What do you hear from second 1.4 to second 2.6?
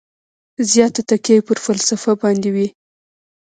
پر فلسفه باندې